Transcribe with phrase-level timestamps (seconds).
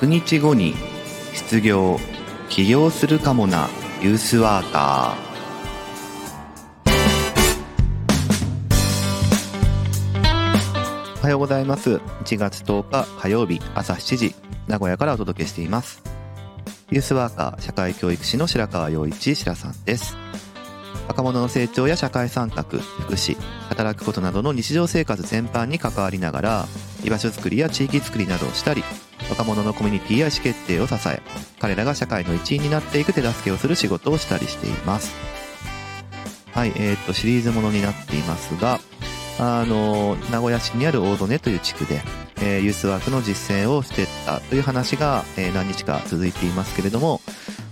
[0.00, 0.74] 100日後に
[1.34, 1.98] 失業
[2.48, 3.68] 起業するかもな
[4.00, 5.28] ユースワーカー。
[11.18, 11.96] おはようございます。
[11.96, 14.36] 1月10日火曜日朝7時
[14.68, 16.00] 名古屋からお届けしています。
[16.90, 20.16] ユースワーカー社会教育士の白川陽一白さんです。
[21.08, 22.78] 若者の成長や社会参画福
[23.14, 23.36] 祉
[23.68, 26.68] 働くことなどの日常生活全般に関わりながら
[27.02, 28.84] 居場所づくりや地域づくりなどをしたり
[29.30, 31.20] 若者のコミュニティや意思決定を支え
[31.60, 35.14] 彼らが社会の一員になっていく手助けをする仕事をしたりしています。
[36.52, 38.80] はいえー、っとシリーズものになっていますが
[39.38, 42.00] あの名古屋市にある大曽根という地区で、
[42.40, 47.20] えー、ユースワークの実践をしてったという話が、えー、何日か続いていますけれども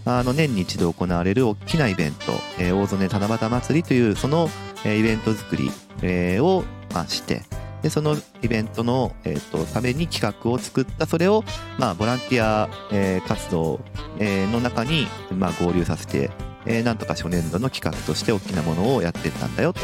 [0.05, 4.49] あの年に一度行われる大きなイベント、えー、大曽根七夕祭りというその、
[4.85, 6.63] え、イベント作り、え、を、
[6.95, 7.43] まあ、して
[7.87, 11.45] でそのイベントの、えーと、ために企画を作ったそれを、
[11.79, 13.79] まあ、ボランティア、えー、活動、
[14.19, 16.33] えー、の中に、まあ、合流させて、
[16.65, 19.83] えー、なんとか初年度の企画として大きなものをやってったんだよと、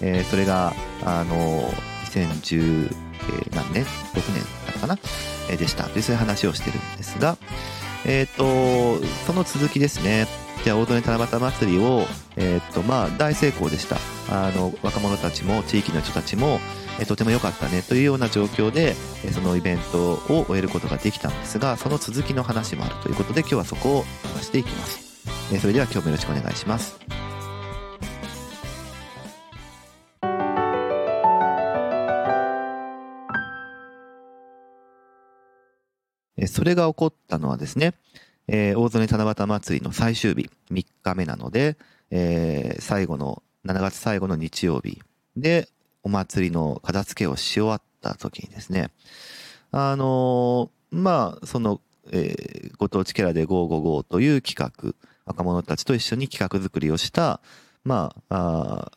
[0.00, 1.68] えー、それがあの
[2.04, 4.96] 2010、え、何年？6年だったかな、
[5.50, 7.36] えー、でしたでそういう話をしてるんですが、
[8.04, 10.28] えっ、ー、と、その続きですね。
[10.62, 13.96] じゃあ、大曽根七夕祭りを、えっ、ー、と、まあ、大成功でした。
[14.30, 16.60] あの、若者たちも、地域の人たちも、
[17.00, 18.94] えとても良かったねというような状況で、
[19.24, 25.00] えそのイベントを終えることができたんですが、その続きの話もあるということで、今日はそこを話していきます。
[25.52, 26.98] えそれでは今日もよろしくお願いします。
[36.46, 37.94] それが起こったのはですね、
[38.48, 41.76] えー、大曽根七夕祭りの最終日、3日目なので、
[42.10, 45.00] えー、最後の、7月最後の日曜日。
[45.36, 45.68] で、
[46.02, 48.90] お祭りの片付けをし終わった時にですね、
[49.72, 51.80] あのー、まあ、その、
[52.12, 57.40] えー、ご当地キャラで555という企画、若者たちと一緒に企画作りをした、
[57.84, 58.92] まあ、あ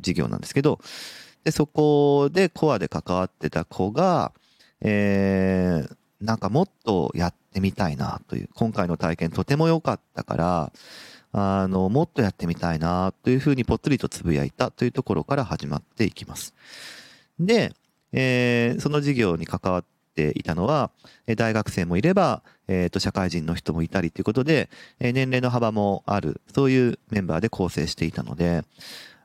[0.00, 0.80] 事業なんですけど、
[1.44, 4.32] で、そこでコアで関わってた子が、
[4.82, 10.72] えー、なんかもっとやってみたいなという、今回の体験とても良かったから、
[11.32, 16.54] あの、もっとやってみたいなというふうにぽつりとつぶやいたというところから始まっていきます。
[17.38, 17.72] で、
[18.12, 20.90] えー、その事業に関わっていたのは、
[21.36, 24.68] 大学生もいれば、えっ、ー、と、社会人の人もいたりということで、
[24.98, 28.64] 年齢の幅もある、そういうメンバーで構成していたので、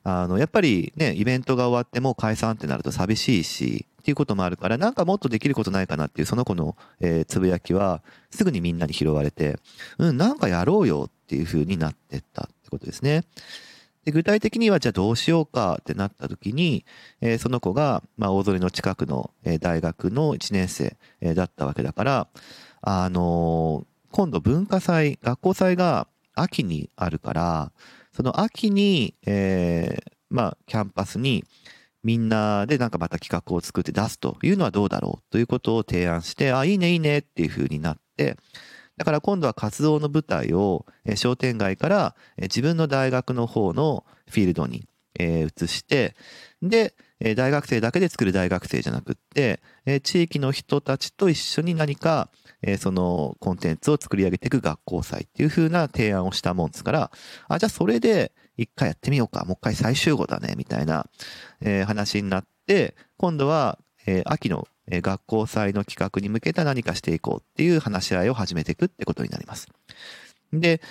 [0.04, 9.58] あの、やっぱりね、イベントが終わっても解散ってなると寂しいし、っていうこともあるから、なんかもっとできることないかなっていうその子の、えー、つぶやきは、すぐにみんなに拾われて、
[9.98, 13.24] うん、なんかやろうよっていう風になってったってことですね。
[14.06, 16.86] で具体的にはじゃあどうしようかってなった時に、
[17.22, 22.28] えー、その子が、まあ、大通の近くの、えー、大学の1年生、えー、だったわけだから、
[22.82, 27.72] あの今度文化祭、学校祭が秋にあるから、
[28.14, 29.98] その秋に、え
[30.30, 31.44] まあ、キャンパスに、
[32.04, 38.38] みんなでなんかまた企画を作って出すというのはどうだろうということを提案して、あ、いいねいいねっていう風になって、
[38.98, 40.86] だから今度は活動の舞台を
[41.16, 46.16] 商店街から自分の大学の方のフィールドに移して、
[46.62, 46.94] で、
[47.36, 49.62] 大学生だけで作る大学生じゃなくって、
[50.04, 52.30] 地域の人たちと一緒に何か、
[52.80, 57.12] そのコンテンツを作り上げていく学校祭っていう風な提案をしたもんですから、
[57.48, 61.08] あ、じゃあそれで一回やってみようか、もう一回再集合だね、みたいな、
[61.86, 63.80] 話になって、今度は、
[64.26, 69.68] 秋のえ学校祭の企画に向けた何かしていこうっていう話し合いを始めていくってことになります。
[70.54, 70.82] で、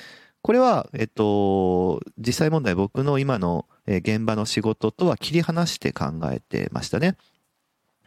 [0.42, 7.16] これは、えっと、実際問題僕の今の現場の仕事とは切り離して考えてましたね。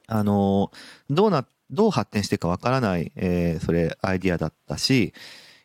[0.08, 0.72] あの、
[1.09, 5.14] どうな、どう発展していくかわからない、えー、それ、アイディアだったし、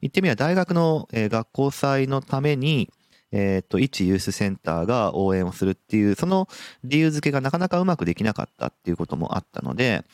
[0.01, 2.91] 言ってみれば大学の、えー、学校祭のために、
[3.33, 6.49] えっ、ー、と、一ユースセンターが応援をするっていう、その
[6.85, 10.05] 理由付けがなかなかうまくできなかったっていうこともあったので、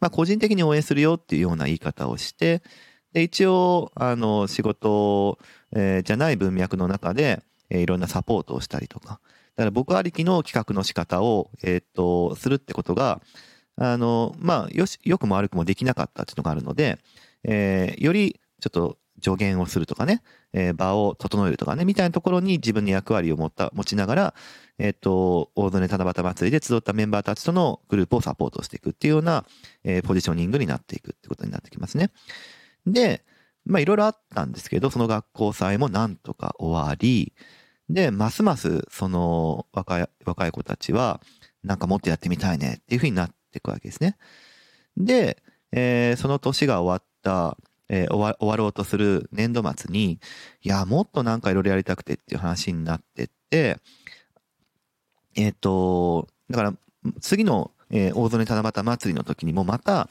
[0.00, 2.62] まあ、個人的に応援するよっていうような言い方をして、
[3.12, 5.38] で、一応、あの、仕事、
[5.72, 9.20] えー、じゃない文脈の中で、えー、いろんなサポートをしたりとか、
[9.56, 13.20] だから僕ありきの企画の仕方を、えっ、ー、と、するってことが、
[13.76, 16.98] あの、まあ、よし、良くも悪くもできなかったっていうのがあるので、
[17.44, 20.22] えー、よりちょっと助言をするとかね、
[20.52, 24.34] えー、場を整えるとかね、みたいなところに自分の役割を持った、持ちながら、
[24.78, 29.44] えっ、ー、と、大曽根七夕祭りで集ったメンバーたちとのグループをサポートしていくっていうような、
[29.84, 32.10] えー、ポジショニングになっていくってことになってきますね。
[32.86, 33.24] で、
[33.64, 37.34] まあいろいろあったんですけど、その学校祭もなんとか終わり、
[37.90, 41.20] で、ますますその若い、若い子たちは、
[41.64, 44.16] なんかもっとやってみたいねっていうふうになっていくわけですね。
[44.96, 45.42] で、
[45.72, 47.56] えー、その年が終わった
[47.88, 50.20] えー、終わ終わろうとする年度末に、
[50.62, 53.78] いや、もっとなんかいろいろやりたくてっていう話になってって、
[55.36, 56.74] えっ、ー、と、だから、
[57.20, 60.08] 次の、えー、大曽根七夕祭りの時にもまた、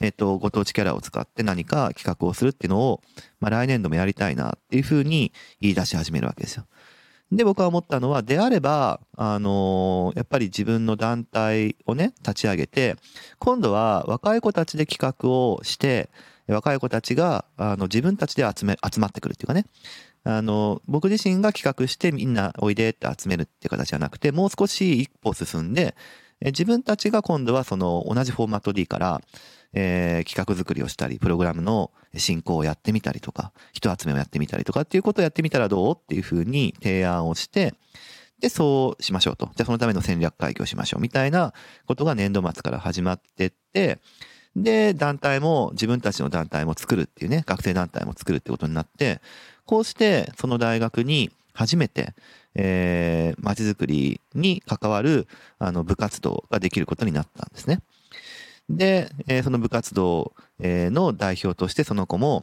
[0.00, 3.00] えっ、ー、と、ご当地キャラを使って何か企画をするっていうのを、
[3.40, 6.66] まあ来年度もやりたいなっていうふうに言い出し始めるわけですよ。
[7.32, 12.96] で、僕は思ったのは、であれば、あのー、やっぱり自分の団体をね、立ち上げて、
[13.38, 16.08] 今度は若い子たちで企画をして、
[16.48, 19.66] 若い子たちが、あの、自分たちで集め、集まってくるっていうかね。
[20.24, 25.94] あの、僕自身が企画してみんなおいでって集めるっていう形じゃなくて、もう少し一歩進んで、
[26.40, 29.22] 自分たちが今度はその同じフォーマットでいいから、
[29.72, 37.74] えー、企画作りをしたり、プログラムの進行をやってみたりとか、人集めをやってみたりとかっていうことをやってみたらどうっていうふうに提案をして、
[38.40, 39.46] で、そうしましょうと。
[39.46, 41.54] じゃあそのための戦略会議をしましょうみたいな
[41.86, 43.98] ことが年度末から始まってって、
[44.56, 49.20] で、団体も、自分たちの団体も作るっていうね、学生団体も作るってことになって、
[49.66, 52.14] こうして、その大学に初めて、
[52.54, 57.80] えー、街づくりに関わる、あの、部活動ができることになったんですね。
[58.70, 62.42] で、えー、その部活動、え、の代表としてその子も、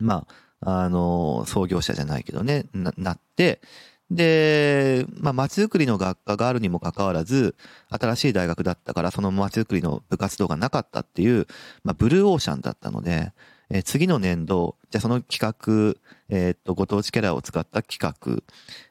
[0.00, 0.26] ま
[0.60, 3.60] あ、あの、創業者じゃないけどね、ななって、
[4.10, 7.54] で、まあ、街づくりの学科があるにもかかわらず、
[7.90, 11.46] 新しい大学だったから、その街づくりの部活動がなかったっていう、
[11.84, 13.32] まあ、ブルーオーシャンだったので、
[13.70, 16.00] えー、次の年度、じゃあその企画、
[16.30, 18.42] えー、っと、ご当地キャラを使った企画、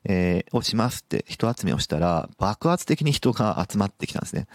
[0.06, 4.48] えー、をしますって人集めをしたら、爆発的に人が集まってきたんですね。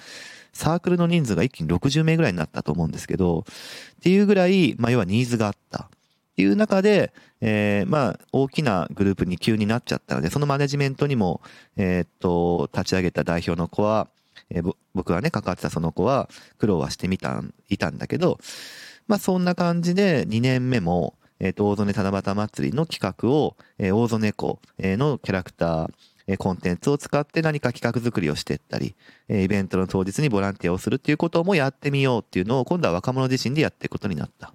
[0.52, 3.44] サークルの人数が一気に60名ぐらいになったと思うんですけど、っ
[4.02, 5.90] ていうぐらい、まあ、要はニーズがあった。
[6.32, 7.12] っていう中で、
[7.42, 11.42] えー、まあ、大きなグループに急になっちゃったので、そのマネジメントにも、
[11.76, 14.08] えー、っと、立ち上げた代表の子は、
[14.48, 18.38] えー、僕がね、関わってたその子は、苦労はしてみた、いたんだけど、
[19.08, 25.90] まあ、そんな感じで、2年目も、えっ、と、大曽根七夕祭りの企画を、えー、大曽根子のキャラクター、
[26.26, 28.94] えコンテンツを使って何か企画作りをしていったり、
[29.28, 34.54] えイベントの当日にボランティアをするっていうこともやってみようっていうのを今度は若者自身でやっていくことになった。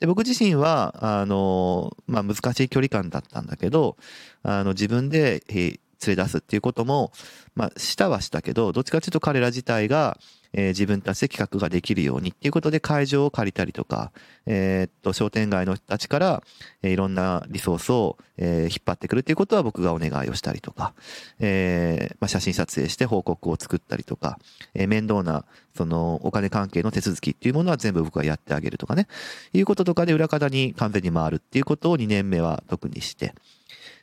[0.00, 3.96] で、僕自身は、あの、まあ、難しい距離感だったんだけど、
[4.42, 7.12] あの、自分で、え、連れ出すっていうことも、
[7.54, 10.18] まあ、したはしたけど、どっちかというと彼ら自体が、
[10.52, 14.12] えー、自分たちで企画ができるようにっていうことで会場を借りたりとか、
[14.46, 16.42] えー、っと、商店街の人たちから、
[16.82, 20.94] えー、いろんなリソースを、えー、引っ張ってくるっていうことは僕がお願いをしたりとか、
[21.38, 24.38] えー、まあ、写真撮影して報告を作ったりとか、
[24.74, 25.44] えー、面倒な、
[25.76, 29.06] その、お金関係の手続きっていうものは全部僕がやってあげるとかね、
[29.52, 33.34] いうこととかで裏方に完全に回るっていうことを2年目は特にして、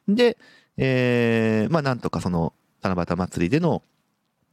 [0.07, 0.38] で、
[0.77, 3.81] えー、まあ、なんとかその、七夕祭りでの、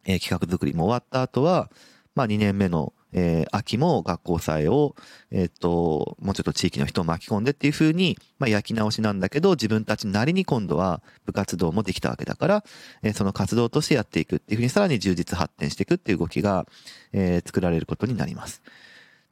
[0.05, 1.71] えー、企画作りも終わった後は、
[2.15, 4.95] まあ、2年目の、えー、秋も学校祭を、
[5.31, 12.65] えっ、と、もうちょっと地域の人を巻き込んでっていうふうに、まあ、焼き直しなんだけど、自分たちなりに今度は部活動もできたわけだから、
[13.03, 16.67] えー、その活動としてやっていくっていうふうにさらに充実発展していくっていう動きが、
[17.13, 18.63] えー、作られることになります。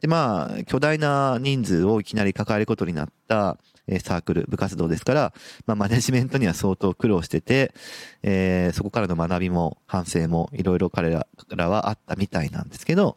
[0.02, 3.56] で、まあ、巨大な人数をいきなり抱えることになった、
[3.88, 5.32] えサークル、部活動ですから、
[5.66, 7.72] まあ、マネジメントには相当苦労してて、
[8.22, 13.16] えー、そこからの学びも反省もいろいろ彼らからはあったみたいなんですけど、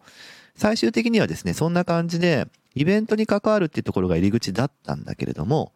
[0.55, 5.71] 最終的にはですね、そんな感じで、イベントに関わるっていうところが入り口だったんだけれども、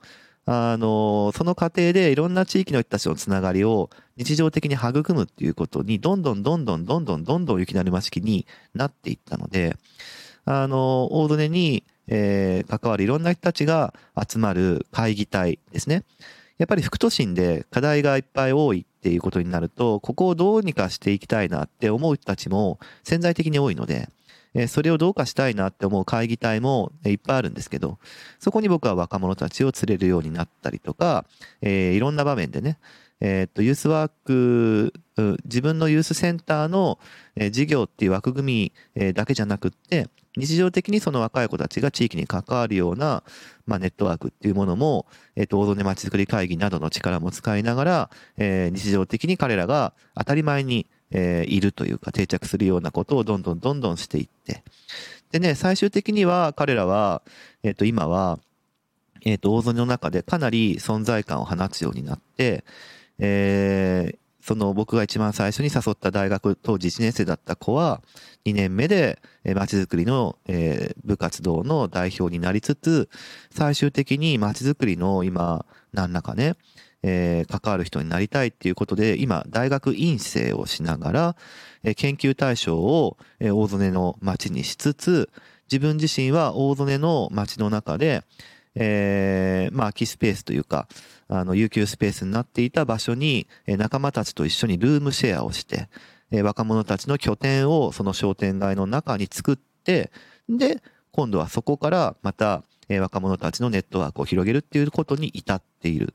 [0.45, 9.77] あの、その過程でいろんな地域の人たちのつながりを日常的に育むっていうことに、どんどんどんどんどんどんどんどん雪だるま式になっていったので、
[10.51, 16.03] あの、大曽根に、えー、関わるいろんな人たちが集まる会議体ですね。
[16.58, 24.10] やっぱり副都心で課題がいっぱい多いっていうことになると、ここをどうにかしていきたいなって思う人たちも潜在的に多いので、
[24.56, 28.00] えー、それをどうかしたいなって思う会議体もいっぱいあるんですけど、
[28.39, 31.25] そこに僕は若者たちを連れるようになったりとか、
[31.62, 32.79] えー、いろんな場面でね、
[33.21, 34.93] えっ、と、ユースワーク、
[35.45, 36.99] 自分のユースセンターの、
[37.51, 40.07] 事業っていう枠組み、だけじゃなくって、
[40.38, 43.23] 日常的にその若い子たちが地域に関わるような、
[43.65, 54.63] まあ、ネットワークっていうものも、えっ、と、大曽根まちづくり会議などの力も使いながら、えー、日常的に彼らが当たり前に、えー、いるというか定着するようなことをどんどんどんどんしていって。
[55.31, 57.21] でね、最終的には彼らは、
[57.63, 58.39] えっ、と、今は、
[59.25, 62.63] えっ、と、大曽根の中でかなり存在感を放つようになって、
[63.19, 68.01] えー、その僕が一番最初に誘った大学当時1年生だった子は
[68.45, 70.38] 2年目で街づくりの
[71.03, 73.09] 部活動の代表になりつつ
[73.51, 76.55] 最終的に街づくりの今何らかね
[77.03, 81.35] えー、関わる人になりたいっていうことで、今、大学院生をしながら、
[81.83, 85.29] えー、研究対象を、大曽根の町にしつつ、
[85.71, 88.23] 自分自身は大曽根の街の中で、
[88.81, 90.88] えー、まあ、空きスペースというか、
[91.27, 95.89] あの、有給スペースになっていた場所に、え仲間たちと一緒にルームシェアをして、
[96.31, 100.12] え若者たちの拠点をその商店街の中に作って、
[100.48, 100.81] で、
[101.12, 106.13] 今度はそこからまた、え若者たちのネットワークを広げるっていうことに至っている。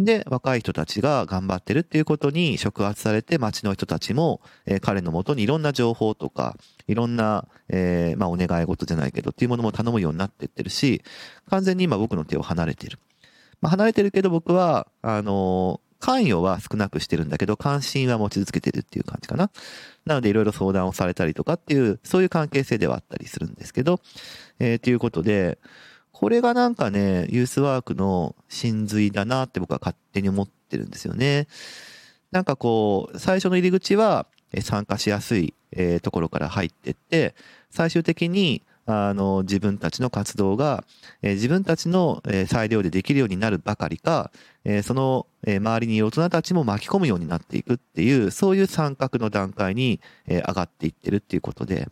[0.00, 6.56] で、若い人たちが頑張ってるっていうことに触発されて、街の人たちも、えー、彼のもとにいろんな情報とか、
[6.88, 11.02] いろんな、えー、まあ、お願い事じゃないけどっていうものも頼むようになってってるし、
[11.48, 12.98] 完全に今僕の手を離れてる。
[13.60, 19.50] まあ、離れてるけど僕は、あのー、関与は少なくしてるんだけど、関心は持ち続けてるっていう感じかな。
[20.04, 24.00] なので、いろいろ相談をされたりとかっていう、そういう関係性ではあったりするんですけど、
[24.58, 25.58] えー、ということで、
[26.14, 31.48] これがなんかね、ユースワークの真髄だなって僕は勝手に思ってるんですよね。
[32.30, 34.26] なんかこう、最初の入り口は
[34.62, 37.34] 参加しやすい、えところから入ってって、
[37.68, 40.84] 最終的にあの自分たちの活動が、
[41.20, 44.30] え自分たちの、え裁量でできるようになるばかりか、
[44.62, 51.88] えその、え周りにいる大人たちも巻き込むようになっていくっていう、そういう参画の段階に、え上がっていってるっていうことで、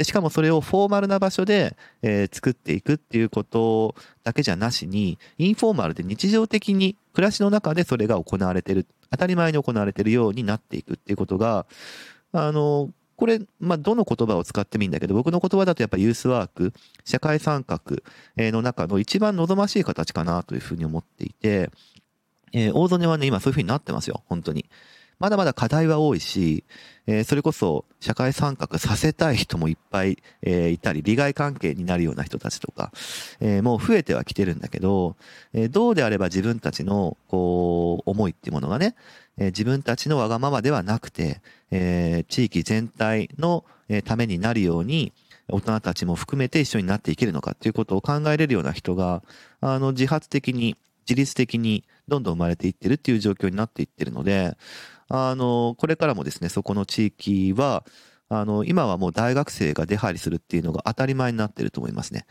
[0.00, 11.66] でしかもそれをフォーマルな場所で、えー、作っていくっていうことだけじゃなしに、インフォーマルで日常的に暮らしの中でそれが行われてる、当たり前に行われてるようになっていくっていうことが、
[12.32, 12.88] あの、
[13.18, 16.72] これ、まあ、どの言葉を使ってもいいんだけど、僕の言葉だとやっぱユースワーク、
[17.04, 17.82] 社会参画
[18.38, 21.70] の中の一番望ましい形かなというふうに思っていて、
[22.54, 24.64] えー、大曽根はね、今そういうふうになってますよ、本当に。
[25.20, 26.64] まだまだ課題は多いし、
[27.06, 32.90] えー、それこそ社会参画させたい人もいっぱい、えー、いたり、利害関係になるような人たちとか、
[33.40, 35.16] えー、もう増えてはきてるんだけど、
[35.52, 38.96] えどうであれば自分たちの、こう、思いっていうものがね、
[39.36, 43.64] え自分たちのわがままではなくて、え地域全体の
[44.04, 45.12] ためになるように、
[45.48, 49.22] 大人たちも含めて一緒になっていけるのかっていうことを考えれるような人が、
[49.60, 50.76] あの、自発的に、
[51.08, 54.56] 自律的にどんどん生まれていってるっていう状況になっていってるので、
[55.10, 57.84] あの、これからもですね、そこの地域は、
[58.28, 62.26] あの、今はもう大学生が出入りするっていうのが当たり前になってると思いますね。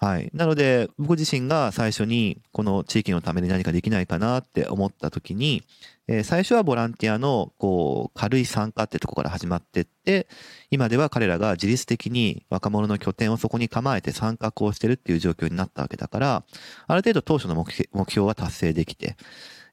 [0.00, 0.30] はい。
[0.32, 5.62] なので、僕自身が最初にこの地域のために何かできないかなって思った時に、
[6.06, 10.28] えー、最初はボランティアのこう軽い参加ってとこから始まってって、
[10.70, 16.44] 今では彼らが自律的に若者の拠点をそこに構えて参画をしてるっていう状況になったわけだから、
[16.86, 17.70] ある程度当初の目
[18.10, 19.16] 標は達成できて、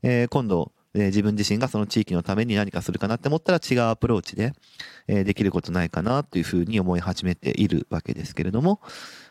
[0.01, 4.53] えー、今度え自分自身がその地域のために何かするかなって思ったら違うアプローチで、
[5.07, 8.79] えできることないかなというふうに思い始めているわけですけれども、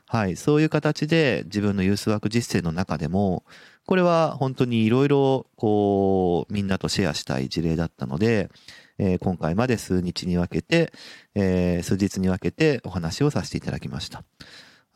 [0.06, 3.44] はい、そういう形で自分のユースワーク実践の中でも、
[3.86, 8.50] これは本当にいろいろこうみんなとシェアしたい事例だったので、
[8.98, 10.92] えー、今回まで数日に分けて、
[11.34, 14.22] えー、数日に分けてお話をさせていただきました。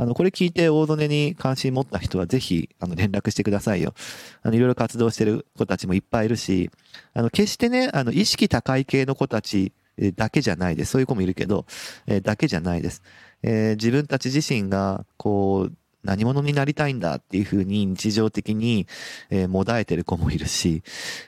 [0.01, 3.95] あの、これ聞いて大曽根に関心持った人はぜひ、あの、連絡してくださいよ。
[4.43, 6.71] あの、いろいろ活動してる子たちもいっぱいいるし、
[7.15, 9.73] あの、決してね、あの、意識高い系の子たち
[10.15, 10.93] だけじゃないです。
[10.93, 11.67] そういう子もいるけど、
[12.07, 13.03] えー、だけじゃないです。
[13.43, 15.73] えー、自分たち自身が、こう、
[16.05, 18.87] 何者になりたいんだっていうふうに日常的に、
[19.31, 20.83] えー、もだえてる子もいるし、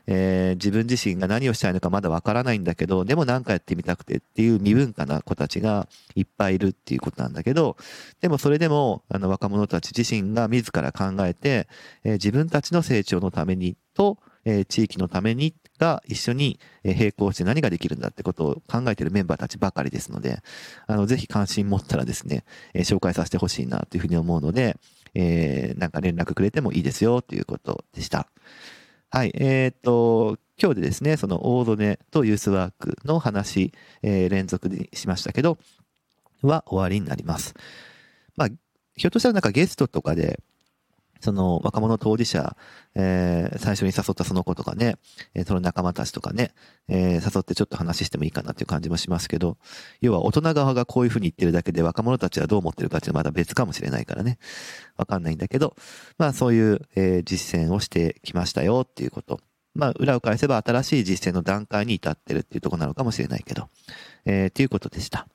[0.07, 7.77] えー、自分自身が何をしたいのかまだわからないんだけど、でも何かやってみたくてっていう未文化な子たちがいっぱいいるっていうことなんだけど、
[8.21, 11.69] でもそれでも、あの若者たち自身が自ら考えて、
[12.05, 20.39] えー、自分たちの成長のためにと、えー、地域のためにが一緒に並行して何ができるんだってことを考えているメンバーたちばかりですので、
[20.87, 22.45] あの、ぜひ関心持ったらですね、
[22.75, 24.77] え、紹介させてほしいなというふうに思うので、
[25.15, 28.29] えー、なんか連絡くれてもいいですよということでした。
[29.11, 33.73] はい、えー、っと、今日でですね、その大曽根とユースワークの話、
[34.03, 35.59] えー、連続にしましたけど、
[36.43, 37.55] は終わりになります。
[38.37, 38.49] まあ、
[38.97, 40.41] ひょっとしたらなんかゲストとかで、
[41.21, 42.57] その若者当事者、
[42.95, 44.97] えー、最初に誘ったその子とかね、
[45.35, 46.53] えー、その仲間たちとかね、
[46.89, 49.59] えー、誘ってちょっと話してもいいかなっていう感じもしますけど、
[50.01, 54.39] 要は大人側がこういうふうに言ってるだけで若者たちはどう思ってるかっていうのはまだ別かもしれないからね、
[54.97, 55.77] わかんないんだけど、
[56.19, 59.41] まあそういう、えー、実践をしてきましたよっていうこと。
[59.75, 63.69] まあ裏を返せば新しい実践の段階に至ってるっていうとこなのかもしれないけど、
[64.25, 65.29] えー、っていうことでした。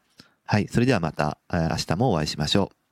[0.48, 0.68] はい。
[0.68, 2.85] それではまた、明日もお会いしましょう。